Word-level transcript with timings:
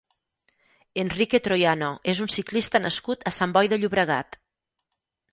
Enrique 1.01 1.39
Troyano 1.47 1.89
és 2.13 2.21
un 2.25 2.31
ciclista 2.35 2.81
nascut 2.85 3.27
a 3.33 3.35
Sant 3.41 3.53
Boi 3.59 3.69
de 3.75 3.79
Llobregat. 3.83 4.39